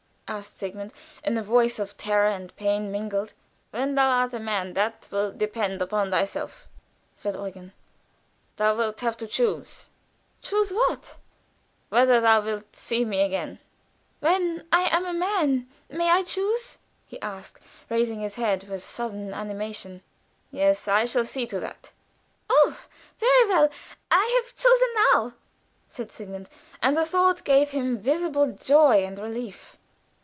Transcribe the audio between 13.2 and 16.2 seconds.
again." "When I am a man may